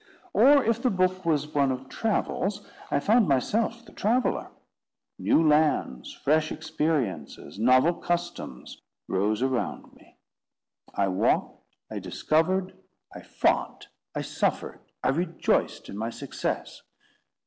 Or 0.33 0.65
if 0.65 0.81
the 0.81 0.89
book 0.89 1.25
was 1.27 1.53
one 1.53 1.71
of 1.71 1.87
travels, 1.87 2.67
I 2.89 2.99
found 2.99 3.27
myself 3.27 3.85
the 3.85 3.91
traveller. 3.91 4.49
New 5.19 5.47
lands, 5.47 6.11
fresh 6.11 6.51
experiences, 6.51 7.59
novel 7.59 7.93
customs, 7.93 8.81
rose 9.07 9.43
around 9.43 9.93
me. 9.93 10.17
I 10.95 11.07
walked, 11.07 11.67
I 11.91 11.99
discovered, 11.99 12.73
I 13.13 13.21
fought, 13.21 13.89
I 14.15 14.21
suffered, 14.23 14.79
I 15.03 15.09
rejoiced 15.09 15.87
in 15.87 15.99
my 15.99 16.09
success. 16.09 16.81